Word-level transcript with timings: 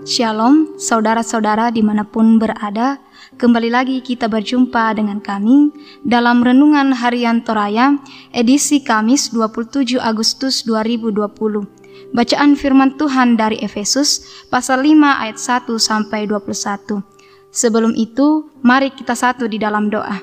Shalom, 0.00 0.80
saudara-saudara 0.80 1.68
di 1.68 1.84
mana 1.84 2.08
pun 2.08 2.40
berada. 2.40 2.96
Kembali 3.36 3.68
lagi 3.68 4.00
kita 4.00 4.32
berjumpa 4.32 4.96
dengan 4.96 5.20
kami 5.20 5.68
dalam 6.08 6.40
Renungan 6.40 6.96
Harian 6.96 7.44
Toraya, 7.44 8.00
edisi 8.32 8.80
Kamis 8.80 9.28
27 9.28 10.00
Agustus 10.00 10.64
2020. 10.64 12.16
Bacaan 12.16 12.56
firman 12.56 12.96
Tuhan 12.96 13.36
dari 13.36 13.60
Efesus, 13.60 14.24
pasal 14.48 14.88
5 14.88 15.20
ayat 15.20 15.36
1 15.36 15.68
sampai 15.76 16.24
21. 16.24 17.04
Sebelum 17.52 17.92
itu, 17.92 18.48
mari 18.64 18.88
kita 18.96 19.12
satu 19.12 19.52
di 19.52 19.60
dalam 19.60 19.92
doa. 19.92 20.16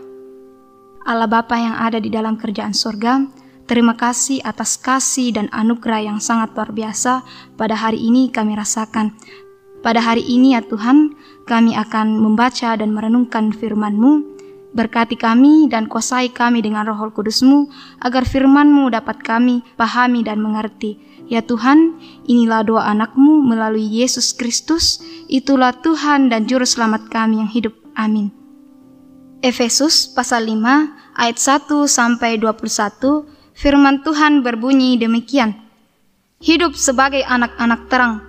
Allah 1.05 1.29
Bapa 1.29 1.53
yang 1.53 1.77
ada 1.77 2.01
di 2.01 2.09
dalam 2.09 2.33
kerjaan 2.33 2.73
surga, 2.73 3.45
Terima 3.67 3.99
kasih 3.99 4.39
atas 4.47 4.79
kasih 4.79 5.35
dan 5.35 5.51
anugerah 5.51 5.99
yang 5.99 6.19
sangat 6.23 6.55
luar 6.55 6.71
biasa 6.71 7.19
pada 7.59 7.75
hari 7.75 7.99
ini 7.99 8.31
kami 8.31 8.55
rasakan. 8.55 9.11
Pada 9.85 10.01
hari 10.01 10.25
ini 10.25 10.57
ya 10.57 10.65
Tuhan, 10.65 11.13
kami 11.45 11.77
akan 11.77 12.17
membaca 12.19 12.73
dan 12.75 12.91
merenungkan 12.91 13.53
firman-Mu. 13.53 14.35
Berkati 14.75 15.15
kami 15.15 15.71
dan 15.71 15.87
kuasai 15.87 16.29
kami 16.29 16.61
dengan 16.61 16.85
roh 16.85 17.09
kudus-Mu, 17.09 17.71
agar 18.03 18.27
firman-Mu 18.27 18.91
dapat 18.91 19.23
kami 19.23 19.63
pahami 19.79 20.21
dan 20.25 20.43
mengerti. 20.43 20.99
Ya 21.27 21.43
Tuhan, 21.43 21.99
inilah 22.27 22.63
doa 22.67 22.87
anakmu 22.87 23.43
melalui 23.43 23.83
Yesus 23.83 24.31
Kristus, 24.35 24.99
itulah 25.27 25.75
Tuhan 25.75 26.31
dan 26.31 26.47
Juru 26.47 26.67
Selamat 26.67 27.07
kami 27.07 27.43
yang 27.43 27.51
hidup. 27.51 27.73
Amin. 27.95 28.31
Efesus 29.41 30.09
pasal 30.09 30.49
5 30.49 31.15
ayat 31.15 31.37
1 31.37 31.69
sampai 31.85 32.41
21 32.41 33.29
firman 33.53 34.01
Tuhan 34.01 34.41
berbunyi 34.41 34.97
demikian. 34.97 35.57
Hidup 36.37 36.77
sebagai 36.77 37.25
anak-anak 37.25 37.89
terang. 37.89 38.26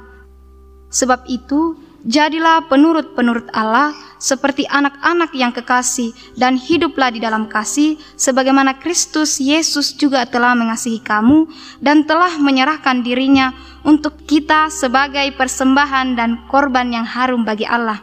Sebab 0.88 1.28
itu, 1.28 1.76
jadilah 2.08 2.64
penurut-penurut 2.70 3.52
Allah 3.52 3.92
seperti 4.16 4.64
anak-anak 4.64 5.30
yang 5.36 5.52
kekasih 5.52 6.16
dan 6.34 6.56
hiduplah 6.56 7.12
di 7.12 7.20
dalam 7.20 7.46
kasih 7.46 8.00
sebagaimana 8.16 8.80
Kristus 8.80 9.38
Yesus 9.38 9.94
juga 9.94 10.24
telah 10.26 10.56
mengasihi 10.56 11.04
kamu 11.04 11.46
dan 11.84 12.08
telah 12.08 12.40
menyerahkan 12.40 13.04
dirinya 13.04 13.52
untuk 13.84 14.16
kita 14.24 14.72
sebagai 14.72 15.28
persembahan 15.36 16.16
dan 16.18 16.48
korban 16.50 16.90
yang 16.90 17.06
harum 17.06 17.44
bagi 17.44 17.68
Allah. 17.68 18.00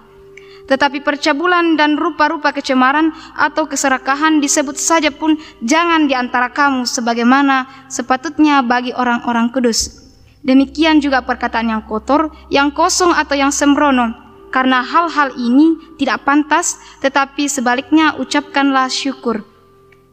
Tetapi 0.66 1.06
percabulan 1.06 1.78
dan 1.78 1.94
rupa-rupa 1.94 2.50
kecemaran 2.50 3.14
atau 3.38 3.70
keserakahan 3.70 4.42
disebut 4.42 4.74
saja 4.78 5.14
pun 5.14 5.38
jangan 5.62 6.10
di 6.10 6.18
antara 6.18 6.50
kamu 6.50 6.90
sebagaimana 6.90 7.70
sepatutnya 7.86 8.66
bagi 8.66 8.90
orang-orang 8.98 9.54
kudus. 9.54 10.05
Demikian 10.46 11.02
juga 11.02 11.26
perkataan 11.26 11.74
yang 11.74 11.84
kotor, 11.90 12.30
yang 12.54 12.70
kosong 12.70 13.10
atau 13.10 13.34
yang 13.34 13.50
sembrono. 13.50 14.14
Karena 14.54 14.86
hal-hal 14.86 15.34
ini 15.36 15.98
tidak 15.98 16.22
pantas, 16.22 16.78
tetapi 17.02 17.50
sebaliknya 17.50 18.14
ucapkanlah 18.22 18.88
syukur. 18.88 19.42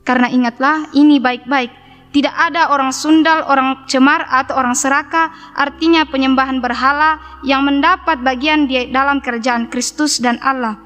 Karena 0.03 0.33
ingatlah 0.33 0.91
ini 0.97 1.21
baik-baik, 1.21 1.71
tidak 2.17 2.35
ada 2.35 2.69
orang 2.75 2.91
sundal, 2.91 3.45
orang 3.47 3.85
cemar, 3.87 4.25
atau 4.27 4.57
orang 4.57 4.75
seraka, 4.75 5.33
artinya 5.55 6.09
penyembahan 6.09 6.59
berhala 6.59 7.41
yang 7.47 7.63
mendapat 7.69 8.21
bagian 8.21 8.67
di 8.67 8.89
dalam 8.91 9.23
kerajaan 9.23 9.69
Kristus 9.73 10.19
dan 10.19 10.37
Allah. 10.43 10.81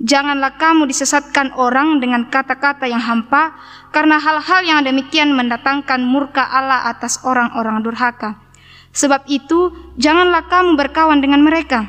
Janganlah 0.00 0.56
kamu 0.56 0.88
disesatkan 0.88 1.52
orang 1.54 2.00
dengan 2.00 2.30
kata-kata 2.30 2.88
yang 2.88 3.02
hampa, 3.02 3.52
karena 3.92 4.20
hal-hal 4.20 4.60
yang 4.62 4.80
demikian 4.84 5.36
mendatangkan 5.36 6.00
murka 6.06 6.44
Allah 6.44 6.88
atas 6.88 7.20
orang-orang 7.22 7.82
durhaka. 7.82 8.51
Sebab 8.92 9.24
itu, 9.28 9.72
janganlah 9.96 10.48
kamu 10.52 10.76
berkawan 10.76 11.24
dengan 11.24 11.40
mereka. 11.40 11.88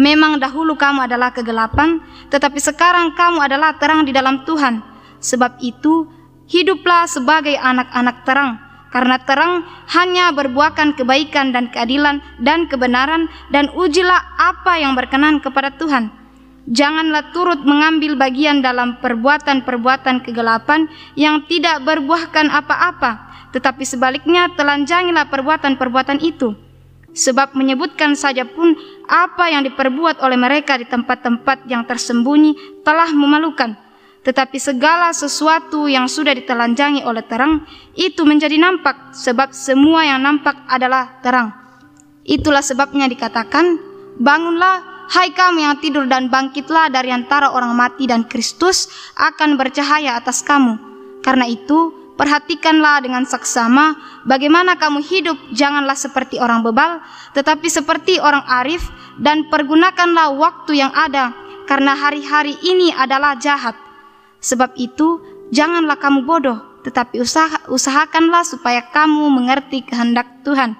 Memang 0.00 0.40
dahulu 0.40 0.80
kamu 0.80 1.04
adalah 1.04 1.28
kegelapan, 1.32 2.00
tetapi 2.32 2.56
sekarang 2.56 3.12
kamu 3.12 3.44
adalah 3.44 3.76
terang 3.76 4.08
di 4.08 4.12
dalam 4.16 4.48
Tuhan. 4.48 4.80
Sebab 5.20 5.60
itu, 5.60 6.08
hiduplah 6.48 7.04
sebagai 7.04 7.52
anak-anak 7.60 8.24
terang, 8.24 8.56
karena 8.88 9.20
terang 9.22 9.60
hanya 9.92 10.32
berbuahkan 10.32 10.96
kebaikan 10.96 11.52
dan 11.52 11.68
keadilan 11.68 12.24
dan 12.40 12.64
kebenaran, 12.64 13.28
dan 13.52 13.68
ujilah 13.76 14.24
apa 14.40 14.80
yang 14.80 14.96
berkenan 14.96 15.36
kepada 15.44 15.76
Tuhan. 15.76 16.19
Janganlah 16.70 17.34
turut 17.34 17.66
mengambil 17.66 18.14
bagian 18.14 18.62
dalam 18.62 19.02
perbuatan-perbuatan 19.02 20.22
kegelapan 20.22 20.86
yang 21.18 21.42
tidak 21.50 21.82
berbuahkan 21.82 22.46
apa-apa, 22.46 23.26
tetapi 23.50 23.82
sebaliknya 23.82 24.54
telanjangilah 24.54 25.26
perbuatan-perbuatan 25.26 26.22
itu. 26.22 26.54
Sebab 27.10 27.58
menyebutkan 27.58 28.14
saja 28.14 28.46
pun 28.46 28.78
apa 29.10 29.50
yang 29.50 29.66
diperbuat 29.66 30.22
oleh 30.22 30.38
mereka 30.38 30.78
di 30.78 30.86
tempat-tempat 30.86 31.66
yang 31.66 31.82
tersembunyi 31.82 32.82
telah 32.86 33.10
memalukan 33.10 33.74
tetapi 34.20 34.60
segala 34.60 35.16
sesuatu 35.16 35.88
yang 35.88 36.04
sudah 36.04 36.36
ditelanjangi 36.36 37.00
oleh 37.08 37.24
terang 37.24 37.64
itu 37.96 38.20
menjadi 38.28 38.60
nampak 38.60 39.16
sebab 39.16 39.56
semua 39.56 40.04
yang 40.04 40.20
nampak 40.20 40.60
adalah 40.68 41.20
terang. 41.24 41.56
Itulah 42.28 42.60
sebabnya 42.60 43.08
dikatakan, 43.08 43.80
bangunlah 44.20 44.89
hai 45.10 45.34
kamu 45.34 45.58
yang 45.66 45.76
tidur 45.82 46.06
dan 46.06 46.30
bangkitlah 46.30 46.88
dari 46.88 47.10
antara 47.10 47.50
orang 47.50 47.74
mati 47.74 48.06
dan 48.06 48.22
Kristus 48.22 48.86
akan 49.18 49.58
bercahaya 49.58 50.14
atas 50.14 50.46
kamu. 50.46 50.78
Karena 51.20 51.50
itu, 51.50 51.92
perhatikanlah 52.14 53.02
dengan 53.02 53.26
saksama 53.26 53.98
bagaimana 54.24 54.78
kamu 54.78 55.02
hidup, 55.02 55.36
janganlah 55.50 55.98
seperti 55.98 56.38
orang 56.38 56.62
bebal, 56.62 57.02
tetapi 57.34 57.66
seperti 57.66 58.22
orang 58.22 58.46
arif 58.46 58.86
dan 59.18 59.50
pergunakanlah 59.50 60.32
waktu 60.38 60.80
yang 60.80 60.94
ada 60.94 61.34
karena 61.66 61.92
hari-hari 61.98 62.56
ini 62.62 62.94
adalah 62.94 63.34
jahat. 63.36 63.74
Sebab 64.40 64.78
itu, 64.80 65.20
janganlah 65.52 66.00
kamu 66.00 66.24
bodoh, 66.24 66.58
tetapi 66.86 67.20
usaha, 67.20 67.60
usahakanlah 67.68 68.46
supaya 68.46 68.80
kamu 68.88 69.28
mengerti 69.28 69.84
kehendak 69.84 70.40
Tuhan. 70.46 70.74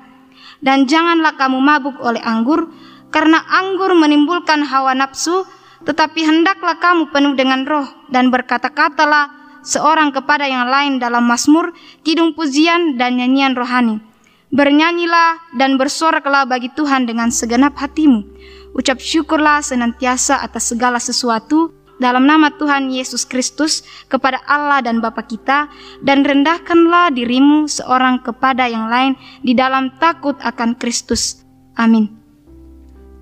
Dan 0.60 0.84
janganlah 0.84 1.40
kamu 1.40 1.56
mabuk 1.56 1.96
oleh 2.04 2.20
anggur, 2.20 2.68
karena 3.10 3.42
anggur 3.46 3.92
menimbulkan 3.94 4.62
hawa 4.66 4.94
nafsu, 4.94 5.46
tetapi 5.84 6.22
hendaklah 6.24 6.78
kamu 6.78 7.10
penuh 7.10 7.34
dengan 7.34 7.66
roh 7.66 7.86
dan 8.10 8.30
berkata-katalah 8.30 9.30
seorang 9.66 10.14
kepada 10.14 10.48
yang 10.48 10.68
lain 10.68 11.02
dalam 11.02 11.26
mazmur, 11.26 11.74
kidung 12.06 12.32
pujian 12.32 12.96
dan 12.96 13.20
nyanyian 13.20 13.54
rohani. 13.54 14.00
Bernyanyilah 14.50 15.54
dan 15.62 15.78
bersoraklah 15.78 16.42
bagi 16.42 16.74
Tuhan 16.74 17.06
dengan 17.06 17.30
segenap 17.30 17.78
hatimu. 17.78 18.26
Ucap 18.74 18.98
syukurlah 18.98 19.62
senantiasa 19.62 20.42
atas 20.42 20.74
segala 20.74 20.98
sesuatu 20.98 21.70
dalam 22.02 22.26
nama 22.26 22.50
Tuhan 22.58 22.90
Yesus 22.90 23.22
Kristus 23.28 23.86
kepada 24.10 24.42
Allah 24.50 24.82
dan 24.82 24.98
Bapa 24.98 25.22
kita 25.22 25.70
dan 26.02 26.26
rendahkanlah 26.26 27.14
dirimu 27.14 27.70
seorang 27.70 28.26
kepada 28.26 28.66
yang 28.66 28.90
lain 28.90 29.14
di 29.46 29.54
dalam 29.54 29.94
takut 30.02 30.34
akan 30.42 30.74
Kristus. 30.74 31.46
Amin. 31.78 32.19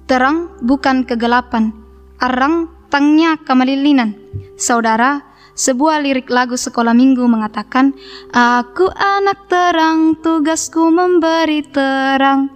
Terang 0.09 0.49
bukan 0.65 1.05
kegelapan, 1.05 1.69
arang 2.17 2.73
tangnya 2.89 3.37
kemelilinan. 3.45 4.17
Saudara, 4.57 5.21
sebuah 5.53 6.01
lirik 6.01 6.33
lagu 6.33 6.57
sekolah 6.57 6.97
minggu 6.97 7.29
mengatakan, 7.29 7.93
Aku 8.33 8.89
anak 8.97 9.53
terang, 9.53 10.17
tugasku 10.17 10.89
memberi 10.89 11.61
terang. 11.61 12.49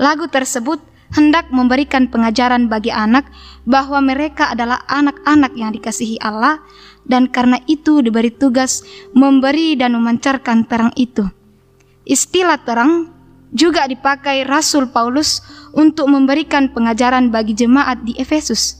Lagu 0.00 0.24
tersebut 0.32 0.80
hendak 1.12 1.52
memberikan 1.52 2.08
pengajaran 2.08 2.72
bagi 2.72 2.88
anak 2.88 3.28
bahwa 3.68 4.00
mereka 4.00 4.56
adalah 4.56 4.80
anak-anak 4.88 5.52
yang 5.60 5.76
dikasihi 5.76 6.16
Allah 6.24 6.64
dan 7.04 7.28
karena 7.28 7.60
itu 7.68 8.00
diberi 8.00 8.32
tugas 8.32 8.80
memberi 9.12 9.76
dan 9.76 10.00
memancarkan 10.00 10.64
terang 10.64 10.96
itu. 10.96 11.28
Istilah 12.08 12.56
terang 12.64 13.19
juga 13.50 13.86
dipakai 13.86 14.46
Rasul 14.46 14.90
Paulus 14.90 15.42
untuk 15.74 16.10
memberikan 16.10 16.70
pengajaran 16.70 17.30
bagi 17.34 17.54
jemaat 17.54 18.02
di 18.06 18.14
Efesus. 18.18 18.78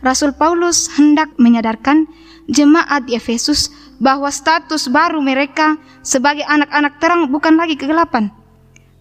Rasul 0.00 0.32
Paulus 0.32 0.88
hendak 0.96 1.36
menyadarkan 1.36 2.08
jemaat 2.48 3.04
di 3.04 3.16
Efesus 3.16 3.68
bahwa 4.00 4.32
status 4.32 4.88
baru 4.88 5.20
mereka 5.20 5.76
sebagai 6.00 6.44
anak-anak 6.48 6.96
terang 6.96 7.28
bukan 7.28 7.60
lagi 7.60 7.76
kegelapan. 7.76 8.32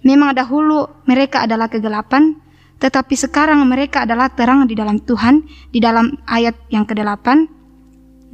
Memang 0.04 0.36
dahulu 0.36 0.92
mereka 1.08 1.48
adalah 1.48 1.72
kegelapan, 1.72 2.36
tetapi 2.80 3.16
sekarang 3.16 3.64
mereka 3.68 4.04
adalah 4.04 4.32
terang 4.32 4.68
di 4.68 4.76
dalam 4.76 5.00
Tuhan, 5.00 5.44
di 5.72 5.80
dalam 5.80 6.16
ayat 6.28 6.56
yang 6.72 6.84
ke-8. 6.84 7.28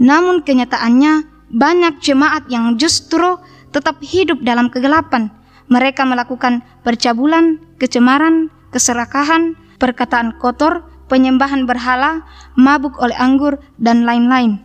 Namun 0.01 0.41
kenyataannya 0.45 1.13
banyak 1.53 2.01
jemaat 2.01 2.49
yang 2.49 2.77
justru 2.77 3.37
tetap 3.69 4.01
hidup 4.01 4.41
dalam 4.41 4.69
kegelapan. 4.73 5.29
Mereka 5.65 6.05
melakukan 6.05 6.61
percabulan, 6.85 7.57
kecemaran, 7.81 8.53
keserakahan, 8.69 9.57
perkataan 9.81 10.37
kotor, 10.37 10.85
penyembahan 11.09 11.65
berhala, 11.65 12.25
mabuk 12.53 12.97
oleh 13.01 13.15
anggur, 13.17 13.57
dan 13.81 14.05
lain-lain. 14.05 14.61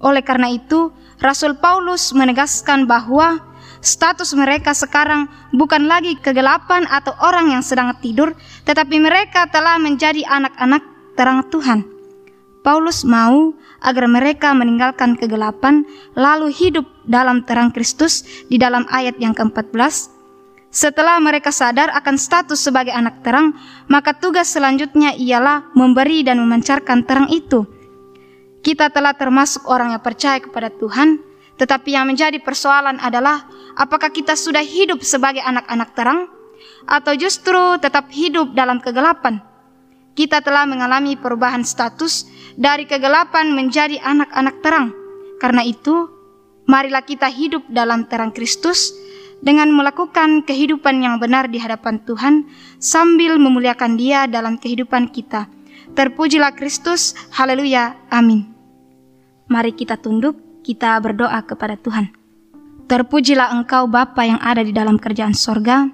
Oleh 0.00 0.24
karena 0.24 0.50
itu, 0.50 0.90
Rasul 1.20 1.60
Paulus 1.60 2.16
menegaskan 2.16 2.88
bahwa 2.88 3.38
status 3.84 4.32
mereka 4.32 4.72
sekarang 4.72 5.28
bukan 5.52 5.84
lagi 5.84 6.16
kegelapan 6.16 6.88
atau 6.88 7.12
orang 7.20 7.52
yang 7.52 7.62
sedang 7.62 7.92
tidur, 8.00 8.32
tetapi 8.64 8.96
mereka 8.96 9.44
telah 9.52 9.76
menjadi 9.76 10.24
anak-anak 10.24 10.82
terang 11.20 11.44
Tuhan. 11.52 11.84
Paulus 12.60 13.08
mau 13.08 13.56
agar 13.80 14.04
mereka 14.04 14.52
meninggalkan 14.52 15.16
kegelapan 15.16 15.88
lalu 16.12 16.52
hidup 16.52 16.84
dalam 17.08 17.40
terang 17.48 17.72
Kristus 17.72 18.24
di 18.52 18.60
dalam 18.60 18.84
ayat 18.92 19.16
yang 19.16 19.32
ke-14. 19.32 20.19
Setelah 20.70 21.18
mereka 21.18 21.50
sadar 21.50 21.90
akan 21.90 22.14
status 22.14 22.62
sebagai 22.62 22.94
anak 22.94 23.26
terang, 23.26 23.58
maka 23.90 24.14
tugas 24.14 24.54
selanjutnya 24.54 25.10
ialah 25.18 25.66
memberi 25.74 26.22
dan 26.22 26.38
memancarkan 26.38 27.02
terang 27.02 27.26
itu. 27.26 27.66
Kita 28.62 28.86
telah 28.94 29.10
termasuk 29.18 29.66
orang 29.66 29.98
yang 29.98 30.02
percaya 30.02 30.38
kepada 30.38 30.70
Tuhan, 30.70 31.18
tetapi 31.58 31.90
yang 31.98 32.06
menjadi 32.06 32.38
persoalan 32.38 33.02
adalah 33.02 33.50
apakah 33.74 34.14
kita 34.14 34.38
sudah 34.38 34.62
hidup 34.62 35.02
sebagai 35.02 35.42
anak-anak 35.42 35.90
terang 35.98 36.30
atau 36.86 37.18
justru 37.18 37.58
tetap 37.82 38.06
hidup 38.14 38.54
dalam 38.54 38.78
kegelapan. 38.78 39.42
Kita 40.14 40.38
telah 40.38 40.70
mengalami 40.70 41.18
perubahan 41.18 41.66
status 41.66 42.30
dari 42.54 42.86
kegelapan 42.86 43.50
menjadi 43.50 43.98
anak-anak 43.98 44.56
terang. 44.62 44.94
Karena 45.42 45.66
itu, 45.66 46.06
marilah 46.70 47.02
kita 47.02 47.26
hidup 47.26 47.66
dalam 47.72 48.06
terang 48.06 48.30
Kristus 48.30 48.99
dengan 49.40 49.72
melakukan 49.72 50.44
kehidupan 50.44 51.00
yang 51.00 51.16
benar 51.16 51.48
di 51.48 51.56
hadapan 51.56 52.00
Tuhan 52.04 52.44
sambil 52.76 53.40
memuliakan 53.40 53.96
Dia 53.96 54.28
dalam 54.28 54.60
kehidupan 54.60 55.12
kita. 55.12 55.48
Terpujilah 55.96 56.54
Kristus, 56.54 57.16
haleluya, 57.34 57.98
amin. 58.12 58.46
Mari 59.50 59.74
kita 59.74 59.98
tunduk, 59.98 60.62
kita 60.62 60.94
berdoa 61.02 61.42
kepada 61.42 61.74
Tuhan. 61.74 62.14
Terpujilah 62.86 63.50
Engkau 63.54 63.90
Bapa 63.90 64.22
yang 64.22 64.38
ada 64.38 64.62
di 64.62 64.70
dalam 64.70 64.98
kerjaan 64.98 65.34
sorga. 65.34 65.90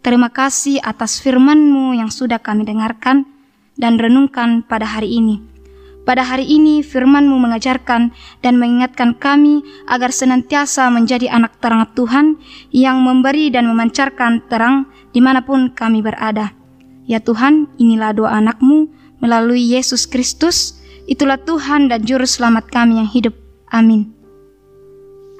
Terima 0.00 0.30
kasih 0.30 0.78
atas 0.80 1.18
firman-Mu 1.18 1.98
yang 1.98 2.10
sudah 2.10 2.38
kami 2.38 2.62
dengarkan 2.64 3.26
dan 3.74 3.98
renungkan 3.98 4.62
pada 4.62 4.86
hari 4.86 5.18
ini. 5.18 5.59
Pada 6.08 6.24
hari 6.24 6.48
ini 6.48 6.80
firman-Mu 6.80 7.36
mengajarkan 7.36 8.10
dan 8.40 8.54
mengingatkan 8.56 9.12
kami 9.20 9.60
agar 9.84 10.08
senantiasa 10.08 10.88
menjadi 10.88 11.28
anak 11.28 11.60
terang 11.60 11.84
Tuhan 11.92 12.40
yang 12.72 13.04
memberi 13.04 13.52
dan 13.52 13.68
memancarkan 13.68 14.40
terang 14.48 14.88
di 15.12 15.20
mana 15.20 15.44
pun 15.44 15.68
kami 15.70 16.00
berada. 16.00 16.56
Ya 17.04 17.20
Tuhan, 17.20 17.68
inilah 17.76 18.16
doa 18.16 18.32
anakmu 18.38 18.88
melalui 19.20 19.60
Yesus 19.60 20.08
Kristus, 20.08 20.80
itulah 21.04 21.36
Tuhan 21.36 21.92
dan 21.92 22.00
Juru 22.06 22.24
Selamat 22.24 22.70
kami 22.72 23.02
yang 23.02 23.10
hidup. 23.10 23.36
Amin. 23.68 24.14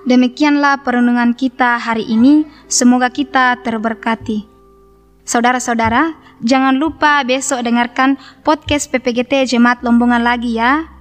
Demikianlah 0.05 0.83
perenungan 0.85 1.33
kita 1.37 1.79
hari 1.79 2.05
ini, 2.05 2.45
semoga 2.67 3.09
kita 3.09 3.61
terberkati. 3.65 4.50
Saudara-saudara, 5.25 6.17
jangan 6.43 6.77
lupa 6.77 7.23
besok 7.23 7.63
dengarkan 7.65 8.17
podcast 8.45 8.89
PPGT 8.91 9.47
Jemaat 9.47 9.85
Lombongan 9.85 10.25
lagi 10.25 10.57
ya. 10.59 11.00